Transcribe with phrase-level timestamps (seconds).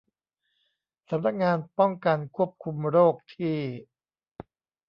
[1.09, 3.57] สำนักงานป้องกันควบคุมโรคที่